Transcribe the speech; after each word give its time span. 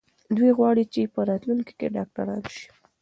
دوی 0.37 0.51
غواړي 0.57 0.83
چې 0.93 1.01
په 1.13 1.19
راتلونکي 1.29 1.73
کې 1.79 1.87
ډاکټران 1.95 2.41
سي. 2.53 2.65